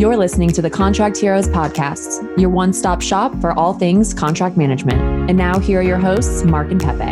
[0.00, 4.56] You're listening to the Contract Heroes Podcast, your one stop shop for all things contract
[4.56, 4.98] management.
[5.28, 7.04] And now, here are your hosts, Marc and Pepe.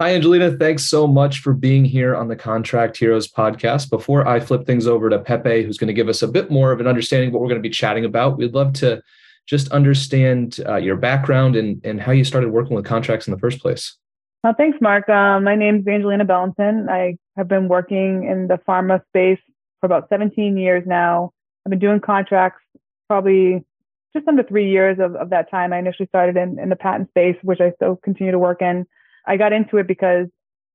[0.00, 0.56] Hi, Angelina.
[0.56, 3.90] Thanks so much for being here on the Contract Heroes podcast.
[3.90, 6.72] Before I flip things over to Pepe, who's going to give us a bit more
[6.72, 9.02] of an understanding of what we're going to be chatting about, we'd love to
[9.44, 13.40] just understand uh, your background and, and how you started working with contracts in the
[13.40, 13.98] first place.
[14.42, 15.06] Well, thanks, Marc.
[15.06, 16.88] Uh, my name is Angelina Bellanton.
[16.88, 19.38] I have been working in the pharma space
[19.80, 21.32] for about 17 years now.
[21.64, 22.62] I've been doing contracts
[23.08, 23.64] probably
[24.14, 25.72] just under three years of, of that time.
[25.72, 28.86] I initially started in, in the patent space, which I still continue to work in.
[29.26, 30.26] I got into it because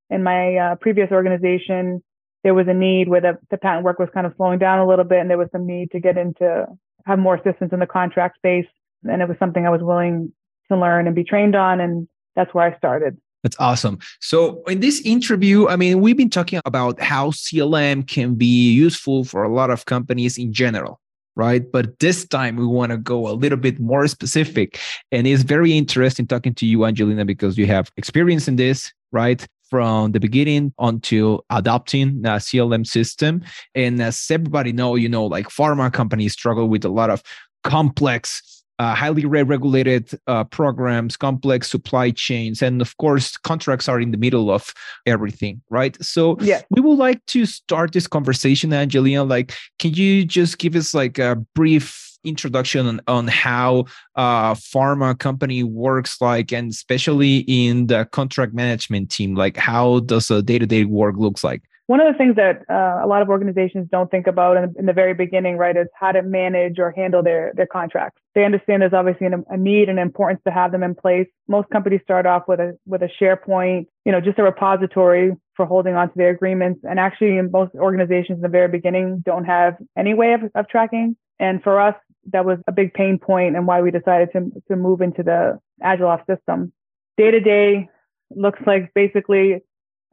[0.09, 2.03] in my uh, previous organization,
[2.43, 4.87] there was a need where the, the patent work was kind of slowing down a
[4.87, 6.67] little bit, and there was some need to get into
[7.05, 8.67] have more assistance in the contract space.
[9.03, 10.31] And it was something I was willing
[10.71, 13.17] to learn and be trained on, and that's where I started.
[13.43, 13.99] That's awesome.
[14.21, 19.25] So, in this interview, I mean, we've been talking about how CLM can be useful
[19.25, 21.01] for a lot of companies in general,
[21.35, 21.69] right?
[21.69, 24.79] But this time we want to go a little bit more specific.
[25.11, 29.45] And it's very interesting talking to you, Angelina, because you have experience in this, right?
[29.69, 33.43] From the beginning until adopting a CLM system.
[33.75, 37.21] And as everybody know, you know, like pharma companies struggle with a lot of
[37.65, 44.11] complex uh, highly regulated uh, programs, complex supply chains, and of course, contracts are in
[44.11, 44.73] the middle of
[45.05, 46.01] everything, right?
[46.03, 46.61] So, yeah.
[46.69, 49.23] we would like to start this conversation, Angelina.
[49.23, 55.17] Like, can you just give us like a brief introduction on, on how a pharma
[55.17, 60.85] company works like and especially in the contract management team like how does a day-to-day
[60.85, 64.25] work looks like one of the things that uh, a lot of organizations don't think
[64.25, 67.67] about in, in, the very beginning, right, is how to manage or handle their their
[67.67, 68.21] contracts.
[68.35, 71.27] They understand there's obviously an, a need and importance to have them in place.
[71.47, 75.65] Most companies start off with a with a SharePoint, you know, just a repository for
[75.65, 76.79] holding onto their agreements.
[76.83, 81.17] And actually, most organizations in the very beginning, don't have any way of, of tracking.
[81.39, 81.95] And for us,
[82.31, 85.59] that was a big pain point and why we decided to to move into the
[85.83, 86.71] Agiloft system.
[87.17, 87.89] Day to day
[88.31, 89.61] looks like basically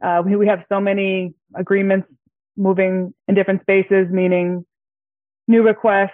[0.03, 2.07] uh, we, we have so many agreements
[2.57, 4.65] moving in different spaces, meaning
[5.47, 6.11] new requests,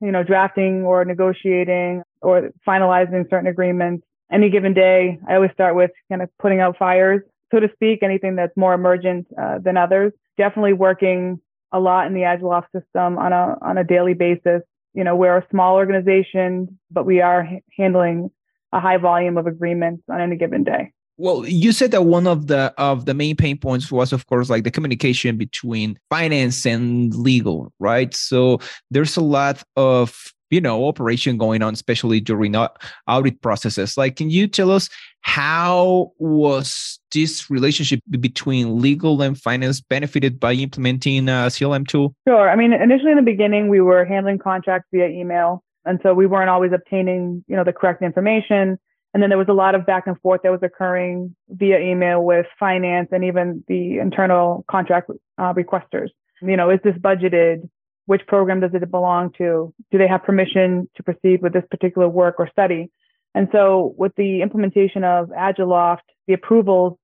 [0.00, 4.06] you know, drafting or negotiating or finalizing certain agreements.
[4.32, 8.02] Any given day, I always start with kind of putting out fires, so to speak,
[8.02, 10.12] anything that's more emergent uh, than others.
[10.38, 11.40] Definitely working
[11.72, 14.62] a lot in the Agiloft system on a on a daily basis.
[14.94, 18.30] You know, we're a small organization, but we are handling
[18.72, 20.92] a high volume of agreements on any given day.
[21.20, 24.48] Well, you said that one of the of the main pain points was, of course,
[24.48, 28.14] like the communication between finance and legal, right?
[28.14, 28.58] So
[28.90, 33.98] there's a lot of you know operation going on, especially during audit processes.
[33.98, 34.88] Like, can you tell us
[35.20, 42.14] how was this relationship between legal and finance benefited by implementing uh, a CLM tool?
[42.26, 42.48] Sure.
[42.48, 46.24] I mean, initially in the beginning, we were handling contracts via email, and so we
[46.24, 48.78] weren't always obtaining you know the correct information
[49.12, 52.22] and then there was a lot of back and forth that was occurring via email
[52.22, 56.08] with finance and even the internal contract uh, requesters.
[56.40, 57.68] You know, is this budgeted?
[58.06, 59.74] Which program does it belong to?
[59.90, 62.90] Do they have permission to proceed with this particular work or study?
[63.34, 66.96] And so with the implementation of Agiloft, the approvals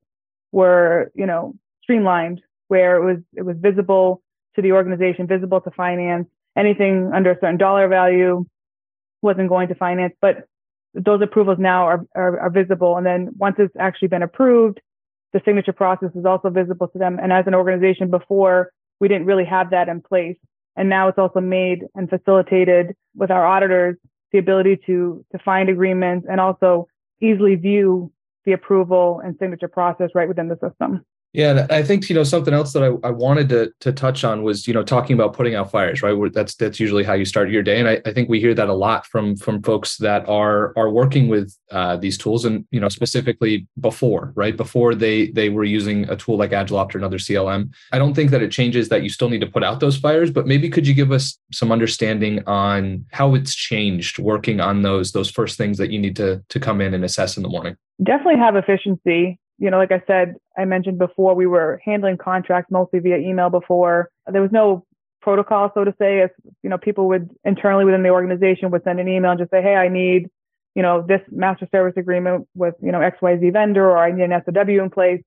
[0.53, 4.23] were, you know, streamlined where it was it was visible
[4.57, 6.27] to the organization, visible to finance.
[6.57, 8.45] Anything under a certain dollar value
[9.23, 10.49] wasn't going to finance, but
[10.97, 12.97] those approvals now are, are, are visible.
[12.97, 14.81] And then once it's actually been approved,
[15.33, 17.19] the signature process is also visible to them.
[17.23, 20.37] And as an organization before, we didn't really have that in place.
[20.77, 23.97] And now it's also made and facilitated with our auditors
[24.33, 26.89] the ability to, to find agreements and also
[27.21, 28.13] easily view
[28.45, 31.05] the approval and signature process right within the system.
[31.37, 34.25] Yeah, and I think you know something else that I, I wanted to to touch
[34.25, 36.15] on was you know talking about putting out fires, right?
[36.15, 38.55] Where that's that's usually how you start your day, and I, I think we hear
[38.55, 42.65] that a lot from from folks that are are working with uh, these tools, and
[42.71, 44.57] you know specifically before, right?
[44.57, 47.71] Before they they were using a tool like Agiloft or another CLM.
[47.93, 50.31] I don't think that it changes that you still need to put out those fires,
[50.31, 55.13] but maybe could you give us some understanding on how it's changed working on those
[55.13, 57.77] those first things that you need to to come in and assess in the morning?
[58.03, 62.71] Definitely have efficiency you know, like I said, I mentioned before, we were handling contracts
[62.71, 64.11] mostly via email before.
[64.27, 64.85] There was no
[65.23, 66.31] protocol, so to say, as
[66.63, 69.63] you know, people would internally within the organization would send an email and just say,
[69.63, 70.29] Hey, I need,
[70.75, 74.43] you know, this master service agreement with, you know, XYZ vendor or I need an
[74.45, 75.23] SOW in place.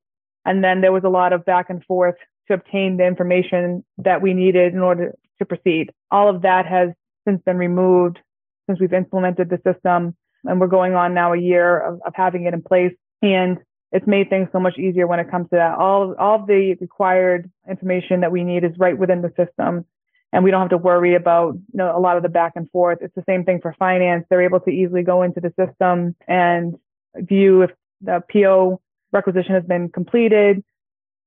[0.46, 2.16] And then there was a lot of back and forth
[2.48, 5.92] to obtain the information that we needed in order to proceed.
[6.12, 6.90] All of that has
[7.28, 8.20] since been removed
[8.68, 10.16] since we've implemented the system.
[10.46, 12.94] And we're going on now a year of, of having it in place.
[13.22, 13.58] And
[13.92, 15.78] it's made things so much easier when it comes to that.
[15.78, 19.86] All all the required information that we need is right within the system.
[20.32, 22.70] and we don't have to worry about you know a lot of the back and
[22.70, 23.00] forth.
[23.02, 24.26] It's the same thing for finance.
[24.30, 26.76] They're able to easily go into the system and
[27.16, 27.72] view if
[28.02, 28.80] the PO
[29.12, 30.64] requisition has been completed.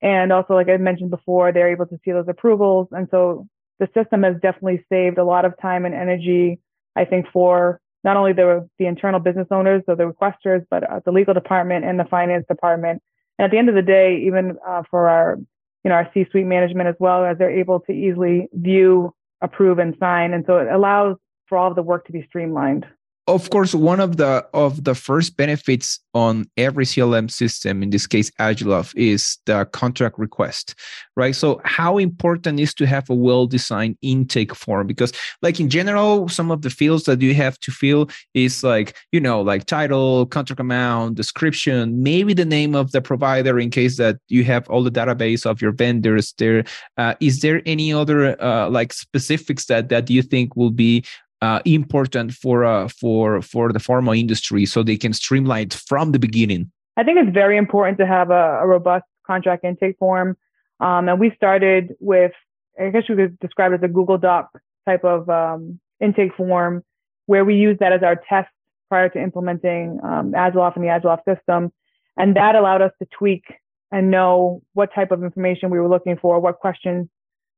[0.01, 2.89] And also, like I mentioned before, they're able to see those approvals.
[2.91, 3.47] And so
[3.79, 6.61] the system has definitely saved a lot of time and energy,
[6.97, 11.01] I think, for not only the, the internal business owners, so the requesters, but uh,
[11.05, 13.03] the legal department and the finance department.
[13.39, 15.39] And at the end of the day, even uh, for our
[15.85, 19.97] you know, our C-suite management as well as they're able to easily view, approve, and
[19.99, 20.33] sign.
[20.33, 21.17] And so it allows
[21.49, 22.87] for all of the work to be streamlined
[23.35, 28.07] of course one of the of the first benefits on every clm system in this
[28.07, 30.75] case agiloft is the contract request
[31.17, 35.13] right so how important is to have a well designed intake form because
[35.43, 39.21] like in general some of the fields that you have to fill is like you
[39.21, 44.19] know like title contract amount description maybe the name of the provider in case that
[44.29, 46.65] you have all the database of your vendors there.
[46.97, 51.05] Uh, is there any other uh, like specifics that that you think will be
[51.43, 56.13] uh, important for uh, for for the pharma industry so they can streamline it from
[56.13, 56.71] the beginning?
[56.97, 60.37] I think it's very important to have a, a robust contract intake form.
[60.81, 62.33] Um, and we started with,
[62.81, 64.51] I guess you could describe it as a Google Doc
[64.87, 66.83] type of um, intake form,
[67.27, 68.51] where we use that as our test
[68.89, 71.73] prior to implementing um, and the Agiloft system.
[72.17, 73.45] And that allowed us to tweak
[73.91, 77.09] and know what type of information we were looking for, what questions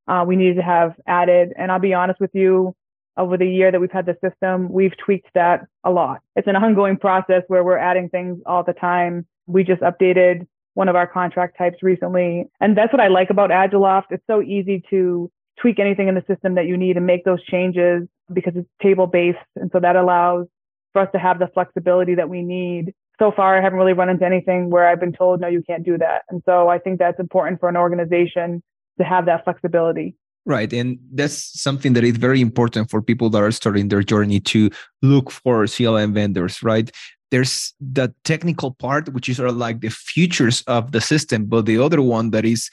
[0.06, 1.52] uh, we needed to have added.
[1.58, 2.76] And I'll be honest with you,
[3.16, 6.20] over the year that we've had the system, we've tweaked that a lot.
[6.36, 9.26] It's an ongoing process where we're adding things all the time.
[9.46, 12.46] We just updated one of our contract types recently.
[12.60, 14.06] And that's what I like about Agiloft.
[14.10, 15.30] It's so easy to
[15.60, 19.06] tweak anything in the system that you need and make those changes because it's table
[19.06, 19.38] based.
[19.56, 20.46] And so that allows
[20.92, 22.94] for us to have the flexibility that we need.
[23.20, 25.84] So far, I haven't really run into anything where I've been told, no, you can't
[25.84, 26.22] do that.
[26.28, 28.62] And so I think that's important for an organization
[28.98, 30.16] to have that flexibility.
[30.46, 30.70] Right.
[30.72, 34.70] And that's something that is very important for people that are starting their journey to
[35.00, 36.90] look for CLM vendors, right?
[37.30, 41.64] There's the technical part, which is sort of like the futures of the system, but
[41.64, 42.68] the other one that is,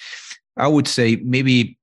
[0.57, 1.77] I would say, maybe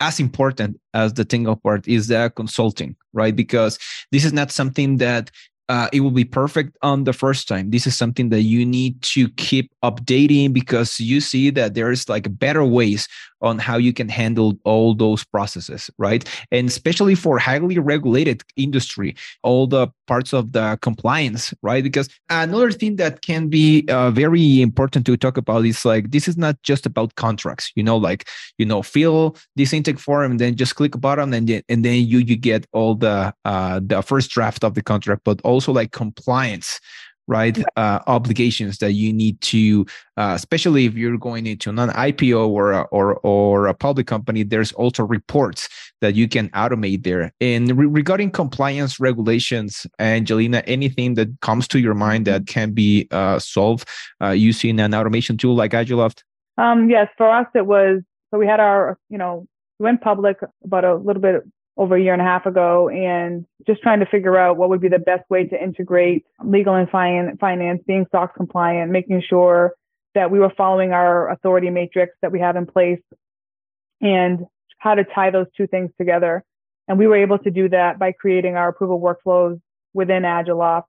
[0.00, 3.34] as important as the technical part is the consulting, right?
[3.34, 3.78] Because
[4.10, 5.30] this is not something that
[5.68, 7.70] uh, it will be perfect on the first time.
[7.70, 12.38] This is something that you need to keep updating because you see that there's like
[12.38, 13.08] better ways
[13.42, 16.24] on how you can handle all those processes, right?
[16.50, 21.82] And especially for highly regulated industry, all the parts of the compliance, right?
[21.82, 26.28] Because another thing that can be uh, very important to talk about is like this
[26.28, 28.28] is not just about contracts, you know, like
[28.58, 32.06] you know, fill this intake form then just click a button and then and then
[32.06, 35.92] you you get all the uh, the first draft of the contract, but also like
[35.92, 36.80] compliance
[37.32, 39.86] right uh, obligations that you need to
[40.20, 41.76] uh, especially if you're going into an
[42.08, 45.68] ipo or a, or or a public company there's also reports
[46.02, 47.32] that you can automate there.
[47.40, 53.08] And re- regarding compliance regulations angelina anything that comes to your mind that can be
[53.10, 53.88] uh, solved
[54.20, 56.22] uh, using an automation tool like agiloft
[56.58, 59.46] um, yes for us it was so we had our you know
[59.78, 61.42] we went public about a little bit
[61.76, 64.80] over a year and a half ago and just trying to figure out what would
[64.80, 69.74] be the best way to integrate legal and finance, being SOX compliant, making sure
[70.14, 73.00] that we were following our authority matrix that we have in place
[74.02, 74.46] and
[74.78, 76.44] how to tie those two things together.
[76.88, 79.60] And we were able to do that by creating our approval workflows
[79.94, 80.84] within Agiloft.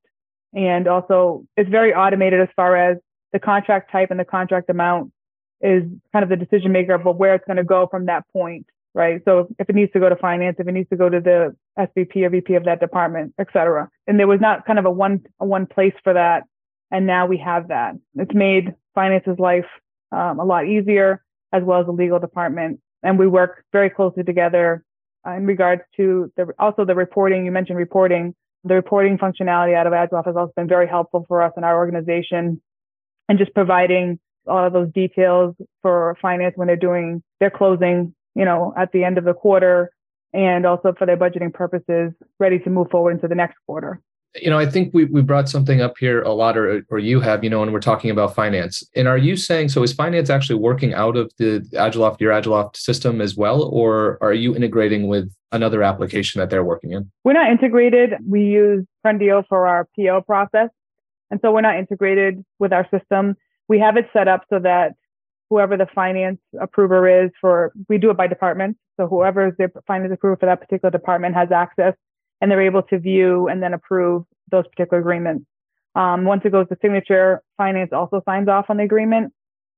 [0.53, 2.97] And also it's very automated as far as
[3.31, 5.13] the contract type and the contract amount
[5.61, 8.65] is kind of the decision maker of where it's going to go from that point
[8.93, 9.21] right?
[9.25, 11.55] So if it needs to go to finance, if it needs to go to the
[11.77, 13.89] SVP or VP of that department, et cetera.
[14.07, 16.43] And there was not kind of a one a one place for that.
[16.91, 17.95] And now we have that.
[18.15, 19.65] It's made finance's life
[20.11, 22.79] um, a lot easier, as well as the legal department.
[23.01, 24.83] And we work very closely together
[25.27, 27.45] uh, in regards to the also the reporting.
[27.45, 28.35] You mentioned reporting.
[28.63, 31.75] The reporting functionality out of Agiloft has also been very helpful for us in our
[31.75, 32.61] organization,
[33.27, 38.45] and just providing all of those details for finance when they're doing their closing you
[38.45, 39.91] know, at the end of the quarter
[40.33, 44.01] and also for their budgeting purposes, ready to move forward into the next quarter.
[44.41, 47.19] You know, I think we, we brought something up here a lot, or, or you
[47.19, 48.83] have, you know, when we're talking about finance.
[48.95, 52.75] And are you saying, so is finance actually working out of the Agiloft, your Agiloft
[52.75, 53.61] system as well?
[53.61, 57.11] Or are you integrating with another application that they're working in?
[57.23, 58.13] We're not integrated.
[58.27, 60.69] We use Prendio for our PO process.
[61.29, 63.35] And so we're not integrated with our system.
[63.69, 64.93] We have it set up so that
[65.49, 68.77] whoever the finance approver is for, we do it by department.
[68.97, 71.93] So whoever is the finance approver for that particular department has access
[72.41, 75.45] and they're able to view and then approve those particular agreements.
[75.95, 79.33] Um, once it goes to signature, finance also signs off on the agreement.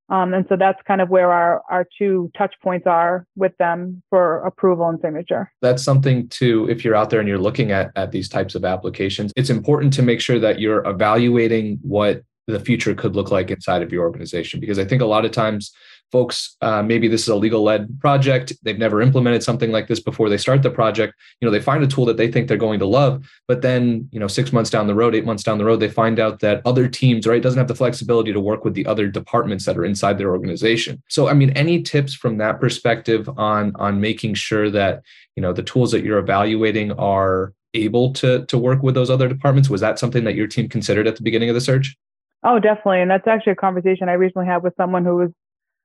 [0.07, 4.03] Um, and so that's kind of where our, our two touch points are with them
[4.11, 5.51] for approval and signature.
[5.61, 8.63] That's something to, if you're out there and you're looking at, at these types of
[8.63, 13.51] applications, it's important to make sure that you're evaluating what the future could look like
[13.51, 14.59] inside of your organization.
[14.59, 15.73] Because I think a lot of times
[16.11, 19.99] folks uh, maybe this is a legal led project they've never implemented something like this
[19.99, 21.13] before they start the project.
[21.41, 24.07] You know they find a tool that they think they're going to love but then
[24.11, 26.39] you know six months down the road eight months down the road they find out
[26.41, 29.77] that other teams right doesn't have the flexibility to work with the other departments that
[29.77, 31.01] are inside their organization.
[31.09, 35.03] So i mean any tips from that perspective on on making sure that
[35.35, 39.27] you know the tools that you're evaluating are able to to work with those other
[39.27, 39.69] departments?
[39.69, 41.95] Was that something that your team considered at the beginning of the search
[42.43, 43.01] Oh, definitely.
[43.01, 45.31] And that's actually a conversation I recently had with someone who was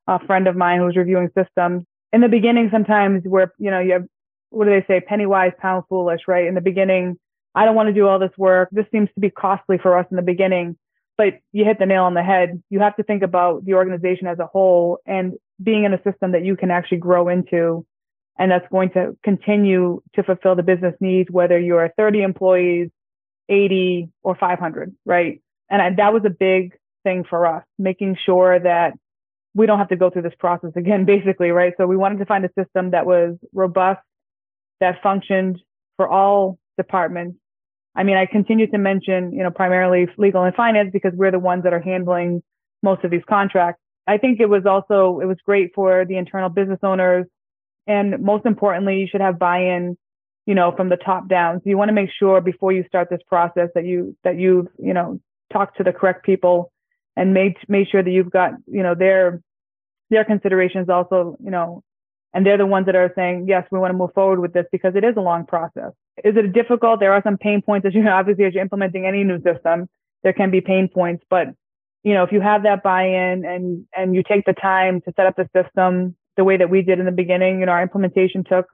[0.06, 1.84] a friend of mine who was reviewing systems.
[2.12, 4.04] In the beginning, sometimes where, you know, you have,
[4.50, 6.46] what do they say, penny wise, pound foolish, right?
[6.46, 7.16] In the beginning,
[7.54, 8.68] I don't want to do all this work.
[8.72, 10.76] This seems to be costly for us in the beginning,
[11.16, 12.62] but you hit the nail on the head.
[12.70, 16.32] You have to think about the organization as a whole and being in a system
[16.32, 17.86] that you can actually grow into
[18.38, 22.88] and that's going to continue to fulfill the business needs, whether you're 30 employees,
[23.50, 25.42] 80 or 500, right?
[25.70, 26.72] And I, that was a big
[27.04, 28.94] thing for us, making sure that
[29.54, 31.72] we don't have to go through this process again, basically, right?
[31.76, 34.00] So we wanted to find a system that was robust,
[34.80, 35.60] that functioned
[35.96, 37.38] for all departments.
[37.94, 41.38] I mean, I continue to mention, you know, primarily legal and finance because we're the
[41.38, 42.42] ones that are handling
[42.82, 43.82] most of these contracts.
[44.06, 47.26] I think it was also, it was great for the internal business owners.
[47.86, 49.96] And most importantly, you should have buy-in,
[50.46, 51.56] you know, from the top down.
[51.58, 54.68] So you want to make sure before you start this process that you, that you've,
[54.78, 55.20] you know,
[55.52, 56.72] talked to the correct people
[57.16, 59.42] and made made sure that you've got you know their
[60.10, 61.82] their considerations also you know
[62.32, 64.66] and they're the ones that are saying yes we want to move forward with this
[64.72, 65.92] because it is a long process.
[66.22, 67.00] Is it difficult?
[67.00, 69.88] There are some pain points as you know obviously as you're implementing any new system
[70.22, 71.48] there can be pain points but
[72.02, 75.26] you know if you have that buy-in and and you take the time to set
[75.26, 78.44] up the system the way that we did in the beginning you know our implementation
[78.44, 78.66] took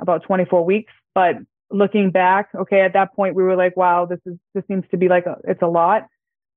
[0.00, 1.36] about 24 weeks but
[1.70, 4.96] looking back okay at that point we were like wow this is this seems to
[4.96, 6.06] be like a, it's a lot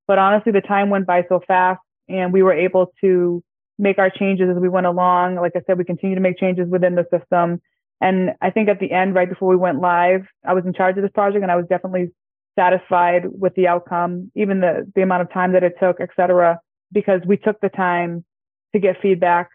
[0.10, 3.44] but honestly, the time went by so fast and we were able to
[3.78, 5.36] make our changes as we went along.
[5.36, 7.62] Like I said, we continue to make changes within the system.
[8.02, 10.98] And I think at the end, right before we went live, I was in charge
[10.98, 12.10] of this project and I was definitely
[12.58, 16.60] satisfied with the outcome, even the, the amount of time that it took, et cetera,
[16.92, 18.26] because we took the time
[18.74, 19.50] to get feedback.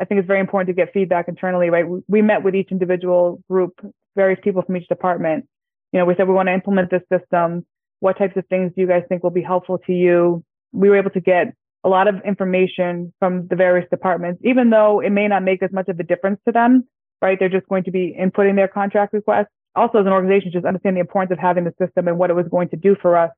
[0.00, 1.88] I think it's very important to get feedback internally, right?
[1.88, 3.72] We, we met with each individual group,
[4.14, 5.48] various people from each department.
[5.92, 7.66] You know, we said we want to implement this system
[8.00, 10.44] what types of things do you guys think will be helpful to you?
[10.72, 15.00] We were able to get a lot of information from the various departments, even though
[15.00, 16.84] it may not make as much of a difference to them,
[17.22, 17.38] right?
[17.38, 19.46] They're just going to be inputting their contract requests.
[19.74, 22.34] Also, as an organization, just understand the importance of having the system and what it
[22.34, 23.30] was going to do for us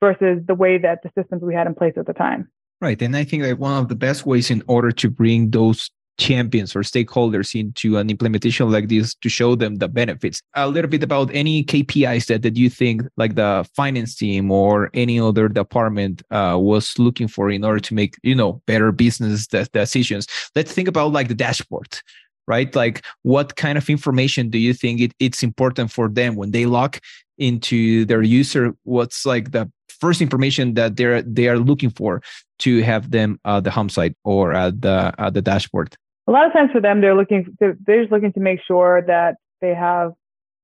[0.00, 2.48] versus the way that the systems we had in place at the time.
[2.80, 3.00] Right.
[3.00, 6.76] And I think that one of the best ways in order to bring those champions
[6.76, 10.40] or stakeholders into an implementation like this to show them the benefits.
[10.54, 14.90] A little bit about any kpis that, that you think like the finance team or
[14.94, 19.46] any other department uh, was looking for in order to make you know better business
[19.46, 20.26] decisions.
[20.54, 21.98] Let's think about like the dashboard
[22.46, 22.74] right?
[22.74, 26.66] Like what kind of information do you think it, it's important for them when they
[26.66, 26.98] log
[27.38, 28.74] into their user?
[28.84, 32.22] What's like the first information that they're they are looking for
[32.58, 36.46] to have them at the home site or at the at the dashboard a lot
[36.46, 39.74] of times for them, they're looking, they're, they're just looking to make sure that they
[39.74, 40.12] have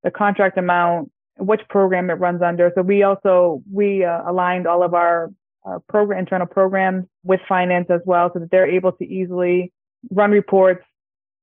[0.03, 2.73] the contract amount, which program it runs under.
[2.75, 5.31] So we also, we uh, aligned all of our,
[5.65, 9.73] our program, internal programs with finance as well, so that they're able to easily
[10.11, 10.83] run reports,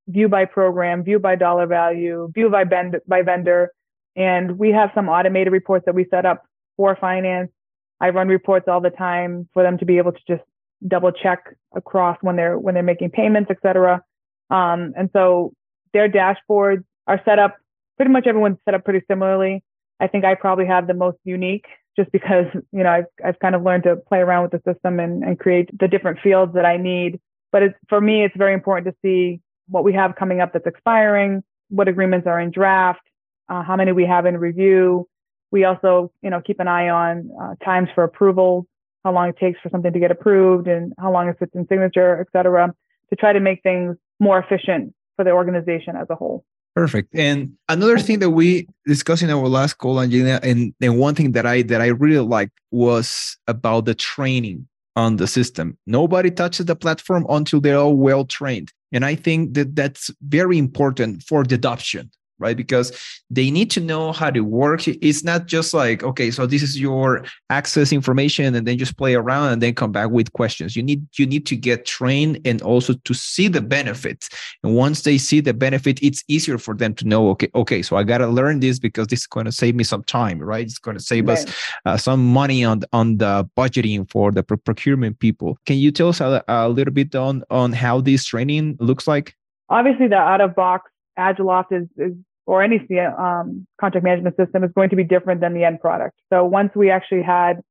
[0.07, 3.71] view by program, view by dollar value, view by, bend, by vendor.
[4.15, 6.43] And we have some automated reports that we set up
[6.75, 7.51] for finance.
[8.00, 10.43] I run reports all the time for them to be able to just
[10.88, 14.03] double check across when they're when they're making payments, et cetera.
[14.49, 15.53] Um, and so
[15.93, 17.57] their dashboards are set up
[17.97, 19.63] pretty much everyone's set up pretty similarly.
[19.99, 21.65] I think I probably have the most unique
[21.97, 24.99] just because, you know, I've, I've kind of learned to play around with the system
[24.99, 27.19] and, and create the different fields that I need.
[27.51, 30.67] But it's, for me, it's very important to see what we have coming up that's
[30.67, 33.01] expiring, what agreements are in draft,
[33.49, 35.07] uh, how many we have in review.
[35.51, 38.67] We also, you know, keep an eye on uh, times for approval
[39.07, 41.65] how long it takes for something to get approved and how long it sits in
[41.69, 42.73] signature, et cetera,
[43.09, 46.45] to try to make things more efficient for the organization as a whole.
[46.75, 47.15] Perfect.
[47.15, 51.31] And another thing that we discussed in our last call, Angelina, and, and one thing
[51.31, 55.77] that I that I really liked was about the training on the system.
[55.88, 58.71] Nobody touches the platform until they're all well trained.
[58.91, 62.56] And I think that that's very important for the adoption right?
[62.56, 62.91] Because
[63.29, 64.88] they need to know how to work.
[64.88, 69.15] It's not just like, okay, so this is your access information and then just play
[69.15, 70.75] around and then come back with questions.
[70.75, 74.29] You need you need to get trained and also to see the benefits.
[74.63, 77.96] And once they see the benefit, it's easier for them to know, okay, okay, so
[77.98, 80.65] I got to learn this because this is going to save me some time, right?
[80.65, 81.38] It's going to save right.
[81.38, 85.58] us uh, some money on on the budgeting for the procurement people.
[85.65, 89.36] Can you tell us a, a little bit on on how this training looks like?
[89.70, 92.13] Obviously, the out of box Agiloft is, is
[92.47, 92.79] or any
[93.19, 96.17] um, contract management system is going to be different than the end product.
[96.31, 97.61] So once we actually had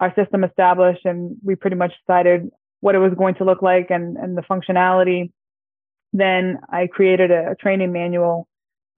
[0.00, 2.50] our system established and we pretty much decided
[2.80, 5.30] what it was going to look like and, and the functionality,
[6.12, 8.48] then I created a, a training manual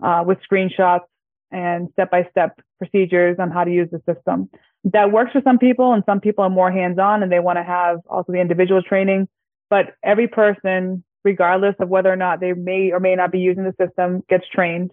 [0.02, 1.04] uh, with screenshots
[1.52, 4.48] and step-by-step procedures on how to use the system.
[4.84, 7.62] That works for some people, and some people are more hands-on and they want to
[7.62, 9.28] have also the individual training.
[9.68, 13.64] But every person, regardless of whether or not they may or may not be using
[13.64, 14.92] the system, gets trained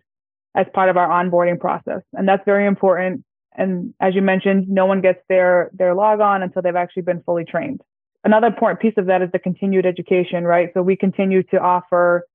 [0.55, 2.01] as part of our onboarding process.
[2.13, 3.23] And that's very important.
[3.55, 7.21] And as you mentioned, no one gets their, their log on until they've actually been
[7.23, 7.81] fully trained.
[8.23, 10.69] Another important piece of that is the continued education, right?
[10.73, 12.25] So we continue to offer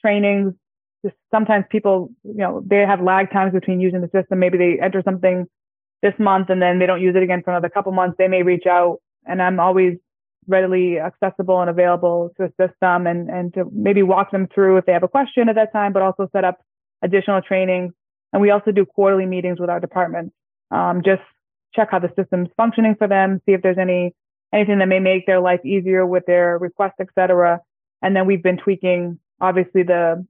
[0.00, 0.54] trainings.
[1.04, 4.38] Just sometimes people, you know, they have lag times between using the system.
[4.38, 5.46] Maybe they enter something
[6.02, 8.16] this month and then they don't use it again for another couple months.
[8.18, 9.96] They may reach out and I'm always
[10.46, 14.86] readily accessible and available to assist them and, and to maybe walk them through if
[14.86, 16.60] they have a question at that time, but also set up
[17.02, 17.92] additional trainings.
[18.32, 20.34] And we also do quarterly meetings with our departments.
[20.70, 21.22] Um, just
[21.74, 24.14] check how the system's functioning for them, see if there's any
[24.52, 27.60] anything that may make their life easier with their requests, et cetera.
[28.02, 30.26] And then we've been tweaking obviously the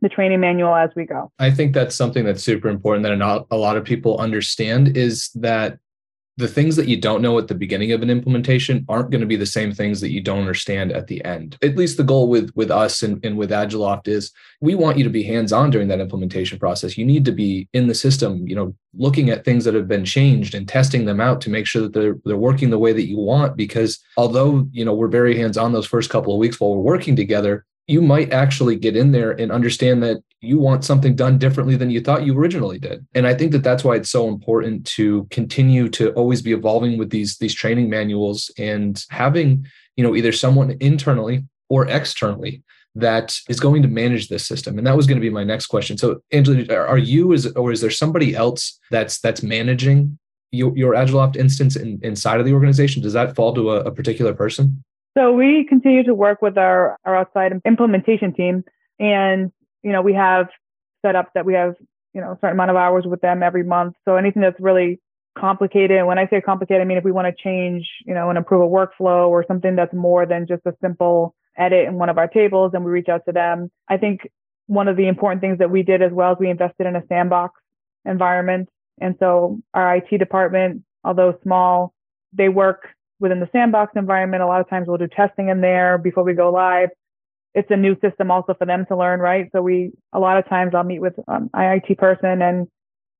[0.00, 1.32] the training manual as we go.
[1.38, 5.78] I think that's something that's super important that a lot of people understand is that
[6.36, 9.26] the things that you don't know at the beginning of an implementation aren't going to
[9.26, 11.56] be the same things that you don't understand at the end.
[11.62, 15.04] At least the goal with with us and, and with Agiloft is we want you
[15.04, 16.98] to be hands-on during that implementation process.
[16.98, 20.04] You need to be in the system, you know, looking at things that have been
[20.04, 23.08] changed and testing them out to make sure that they're they're working the way that
[23.08, 23.56] you want.
[23.56, 27.14] Because although, you know, we're very hands-on those first couple of weeks while we're working
[27.14, 31.76] together, you might actually get in there and understand that you want something done differently
[31.76, 33.06] than you thought you originally did.
[33.14, 36.98] And i think that that's why it's so important to continue to always be evolving
[36.98, 39.66] with these these training manuals and having
[39.96, 42.62] you know either someone internally or externally
[42.96, 44.78] that is going to manage this system.
[44.78, 45.98] And that was going to be my next question.
[45.98, 50.18] So angela are you is or is there somebody else that's that's managing
[50.52, 53.02] your, your agiloft instance in, inside of the organization?
[53.02, 54.84] Does that fall to a, a particular person
[55.16, 58.64] so we continue to work with our, our outside implementation team.
[58.98, 60.48] And, you know, we have
[61.04, 61.74] set up that we have,
[62.12, 63.94] you know, a certain amount of hours with them every month.
[64.04, 65.00] So anything that's really
[65.38, 68.28] complicated, and when I say complicated, I mean, if we want to change, you know,
[68.28, 72.08] and improve a workflow or something that's more than just a simple edit in one
[72.08, 73.70] of our tables, then we reach out to them.
[73.88, 74.28] I think
[74.66, 77.06] one of the important things that we did as well is we invested in a
[77.08, 77.60] sandbox
[78.04, 78.68] environment.
[79.00, 81.92] And so our IT department, although small,
[82.32, 82.88] they work
[83.24, 84.42] within the sandbox environment.
[84.42, 86.90] A lot of times we'll do testing in there before we go live.
[87.54, 89.48] It's a new system also for them to learn, right?
[89.52, 92.68] So we, a lot of times I'll meet with um, IIT person and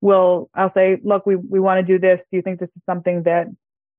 [0.02, 2.20] we'll, I'll say, look, we, we want to do this.
[2.30, 3.46] Do you think this is something that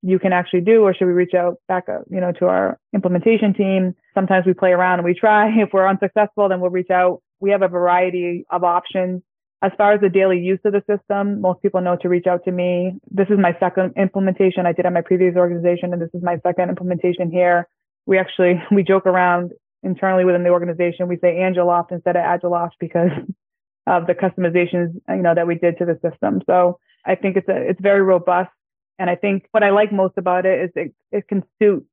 [0.03, 2.77] you can actually do, or should we reach out back, uh, you know, to our
[2.93, 3.95] implementation team?
[4.13, 5.49] Sometimes we play around and we try.
[5.59, 7.23] If we're unsuccessful, then we'll reach out.
[7.39, 9.23] We have a variety of options
[9.61, 12.43] as far as the daily use of the system, most people know to reach out
[12.45, 12.93] to me.
[13.09, 16.37] This is my second implementation I did at my previous organization, and this is my
[16.45, 17.67] second implementation here.
[18.05, 19.51] We actually we joke around
[19.83, 21.07] internally within the organization.
[21.07, 23.11] We say Angeloft instead of Agiloft because
[23.87, 26.41] of the customizations you know that we did to the system.
[26.45, 28.51] So I think it's a it's very robust,
[28.99, 31.85] and I think what I like most about it is it, it can suit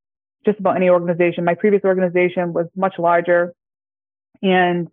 [0.45, 1.45] just about any organization.
[1.45, 3.55] My previous organization was much larger,
[4.43, 4.89] and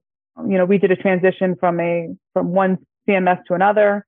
[0.47, 4.06] you know, we did a transition from a from one CMS to another.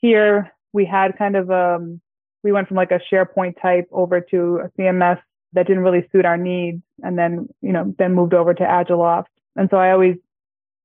[0.00, 2.00] Here we had kind of um
[2.42, 5.18] we went from like a SharePoint type over to a CMS
[5.52, 9.24] that didn't really suit our needs and then, you know, then moved over to Agiloft.
[9.56, 10.16] And so I always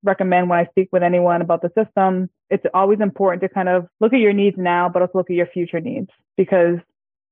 [0.02, 3.86] recommend when I speak with anyone about the system, it's always important to kind of
[4.00, 6.78] look at your needs now, but also look at your future needs because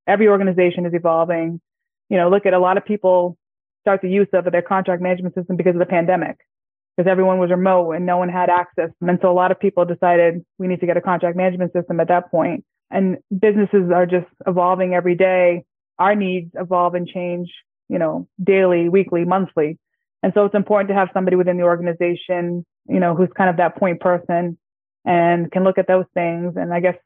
[0.06, 1.60] every organization is evolving.
[2.10, 3.38] You know, look at a lot of people
[3.82, 6.38] start the use of their contract management system because of the pandemic
[7.00, 8.90] because everyone was remote and no one had access.
[9.00, 12.02] And so a lot of people decided we need to get a contract management system
[12.02, 12.66] at that point.
[12.92, 15.64] And businesses are just evolving every day.
[15.98, 17.50] Our needs evolve and change,
[17.88, 19.80] you know, daily, weekly, monthly.
[20.24, 23.56] And so it's important to have somebody within the organization, you know, who's kind of
[23.58, 24.58] that point person
[25.06, 26.98] and can look at those things and I guess,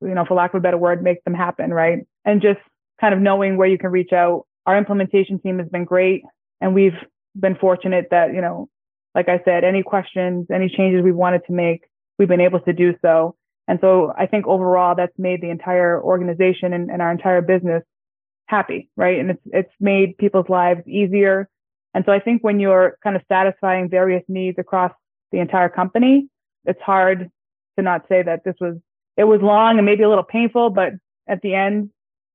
[0.00, 2.00] you know, for lack of a better word, make them happen, right?
[2.24, 2.58] And just
[3.00, 4.46] kind of knowing where you can reach out.
[4.66, 6.24] Our implementation team has been great
[6.60, 6.98] and we've
[7.38, 8.68] been fortunate that, you know,
[9.14, 11.84] like I said, any questions, any changes we wanted to make,
[12.18, 13.36] we've been able to do so.
[13.68, 17.82] And so I think overall that's made the entire organization and, and our entire business
[18.46, 19.18] happy, right?
[19.18, 21.48] And it's it's made people's lives easier.
[21.94, 24.92] And so I think when you're kind of satisfying various needs across
[25.30, 26.28] the entire company,
[26.64, 27.30] it's hard
[27.76, 28.76] to not say that this was
[29.16, 30.92] it was long and maybe a little painful, but
[31.28, 31.90] at the end,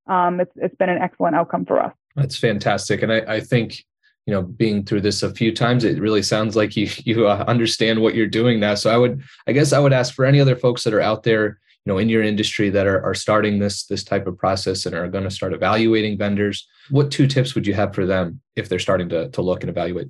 [0.08, 1.94] um, it's it's been an excellent outcome for us.
[2.16, 3.86] That's fantastic, and I, I think
[4.28, 7.44] you know being through this a few times it really sounds like you you uh,
[7.48, 8.76] understand what you're doing now.
[8.76, 11.24] So i would i guess i would ask for any other folks that are out
[11.24, 14.86] there you know in your industry that are, are starting this this type of process
[14.86, 18.40] and are going to start evaluating vendors what two tips would you have for them
[18.56, 20.10] if they're starting to, to look and evaluate?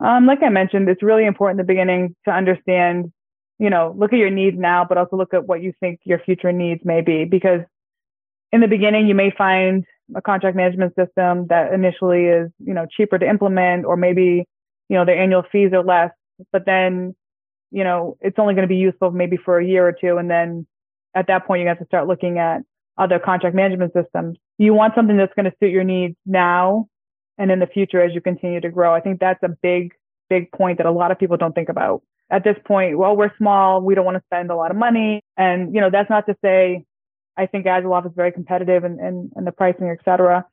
[0.00, 3.12] Um, like i mentioned it's really important in the beginning to understand
[3.58, 6.20] you know look at your needs now but also look at what you think your
[6.20, 7.62] future needs may be because
[8.52, 12.86] in the beginning you may find a contract management system that initially is, you know,
[12.90, 14.44] cheaper to implement, or maybe,
[14.88, 16.10] you know, their annual fees are less,
[16.52, 17.14] but then,
[17.70, 20.16] you know, it's only going to be useful maybe for a year or two.
[20.18, 20.66] And then
[21.14, 22.62] at that point, you have to start looking at
[22.96, 24.38] other contract management systems.
[24.58, 26.86] You want something that's going to suit your needs now
[27.36, 28.94] and in the future as you continue to grow.
[28.94, 29.92] I think that's a big,
[30.30, 32.02] big point that a lot of people don't think about.
[32.30, 35.22] At this point, well, we're small, we don't want to spend a lot of money.
[35.36, 36.84] And, you know, that's not to say
[37.36, 40.44] I think Agiloft is very competitive and and and the pricing, et cetera.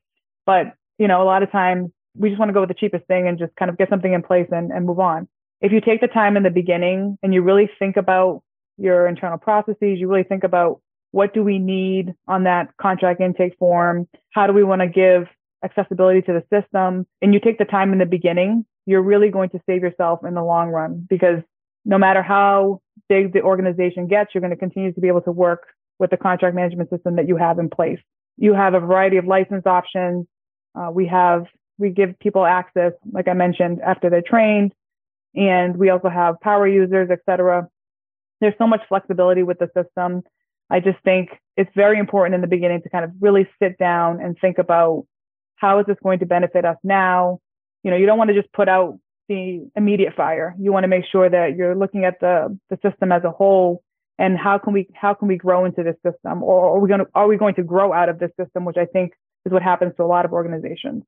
[0.46, 3.06] But you know, a lot of times we just want to go with the cheapest
[3.06, 5.28] thing and just kind of get something in place and, and move on.
[5.60, 8.42] If you take the time in the beginning and you really think about
[8.76, 13.56] your internal processes, you really think about what do we need on that contract intake
[13.58, 14.08] form?
[14.30, 15.28] How do we want to give
[15.64, 17.06] accessibility to the system?
[17.22, 20.34] And you take the time in the beginning, you're really going to save yourself in
[20.34, 21.40] the long run because
[21.84, 25.32] no matter how big the organization gets, you're going to continue to be able to
[25.32, 25.68] work
[25.98, 28.00] with the contract management system that you have in place.
[28.36, 30.26] You have a variety of license options.
[30.74, 31.46] Uh, we have,
[31.78, 34.72] we give people access, like I mentioned, after they're trained.
[35.36, 37.68] And we also have power users, et cetera.
[38.40, 40.22] There's so much flexibility with the system.
[40.70, 44.20] I just think it's very important in the beginning to kind of really sit down
[44.20, 45.06] and think about
[45.56, 47.38] how is this going to benefit us now?
[47.84, 50.54] You know, you don't want to just put out the immediate fire.
[50.58, 53.83] You want to make sure that you're looking at the, the system as a whole
[54.18, 57.00] and how can we how can we grow into this system or are we going
[57.00, 59.12] to are we going to grow out of this system which i think
[59.44, 61.02] is what happens to a lot of organizations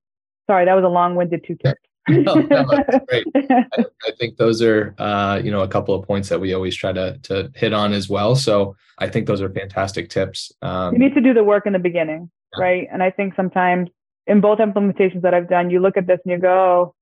[0.49, 2.65] sorry that was a long-winded two tips no, no,
[3.09, 3.27] great.
[3.35, 3.65] I,
[4.07, 6.93] I, think those are, uh, you know, a couple of points that we always try
[6.93, 8.37] to to hit on as well.
[8.37, 10.53] So I think those are fantastic tips.
[10.63, 12.63] Um, you need to do the work in the beginning, yeah.
[12.63, 12.89] right?
[12.93, 13.91] And I think sometimes
[14.29, 16.95] in both implementations that I've done, you look at this and you go, oh,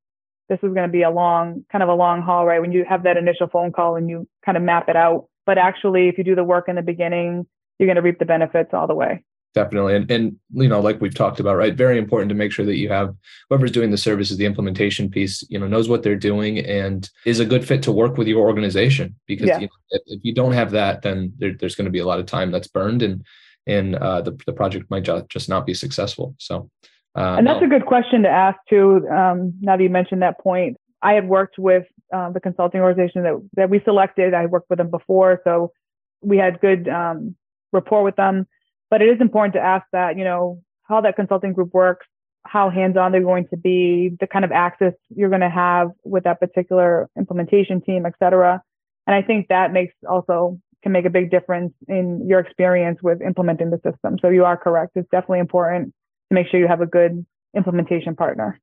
[0.49, 2.63] "This is going to be a long, kind of a long haul," right?
[2.63, 5.59] When you have that initial phone call and you kind of map it out, but
[5.59, 7.47] actually, if you do the work in the beginning,
[7.79, 9.25] you're going to reap the benefits all the way.
[9.55, 9.95] Definitely.
[9.95, 11.75] And, and, you know, like we've talked about, right?
[11.75, 13.15] Very important to make sure that you have
[13.49, 17.39] whoever's doing the services, the implementation piece, you know, knows what they're doing and is
[17.39, 19.15] a good fit to work with your organization.
[19.29, 19.61] Because yeah.
[19.61, 22.07] you know, if, if, you don't have that, then there, there's going to be a
[22.07, 23.25] lot of time that's burned and,
[23.65, 26.35] and uh, the, the project might just not be successful.
[26.39, 26.69] So,
[27.17, 27.67] uh, and that's no.
[27.67, 29.07] a good question to ask too.
[29.09, 33.23] Um, now that you mentioned that point, I had worked with uh, the consulting organization
[33.23, 34.35] that, that we selected.
[34.35, 35.73] I worked with them before, so
[36.21, 37.37] we had good um,
[37.73, 38.47] rapport with them.
[38.91, 42.07] But it is important to ask that, you know, how that consulting group works,
[42.45, 46.25] how hands-on they're going to be, the kind of access you're going to have with
[46.25, 48.63] that particular implementation team, et cetera.
[49.07, 53.23] And I think that makes also can make a big difference in your experience with
[53.23, 54.19] implementing the system.
[54.21, 54.93] So you are correct.
[54.95, 55.95] It's definitely important
[56.29, 57.25] to make sure you have a good
[57.57, 58.61] implementation partner.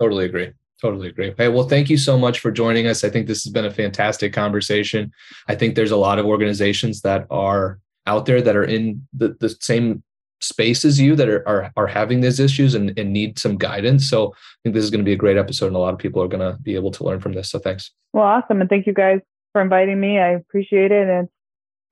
[0.00, 0.50] Totally agree.
[0.80, 1.30] Totally agree.
[1.30, 1.48] Okay.
[1.48, 3.04] Well, thank you so much for joining us.
[3.04, 5.12] I think this has been a fantastic conversation.
[5.46, 9.36] I think there's a lot of organizations that are out there that are in the,
[9.40, 10.02] the same
[10.40, 14.08] space as you that are, are, are having these issues and, and need some guidance.
[14.08, 15.98] So I think this is going to be a great episode and a lot of
[15.98, 17.50] people are going to be able to learn from this.
[17.50, 17.90] So thanks.
[18.14, 18.62] Well, awesome.
[18.62, 19.20] And thank you guys
[19.52, 20.18] for inviting me.
[20.18, 21.08] I appreciate it.
[21.08, 21.28] And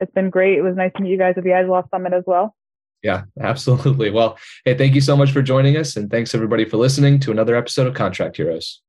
[0.01, 0.57] it's been great.
[0.57, 2.55] It was nice to meet you guys at the Agiloft Summit as well.
[3.03, 4.11] Yeah, absolutely.
[4.11, 5.97] Well, hey, thank you so much for joining us.
[5.97, 8.81] And thanks everybody for listening to another episode of Contract Heroes.